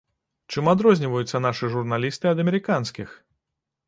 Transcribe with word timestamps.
Чым 0.51 0.69
адрозніваюцца 0.71 1.41
нашы 1.47 1.69
журналісты 1.73 2.25
ад 2.31 2.41
амерыканскіх? 2.45 3.13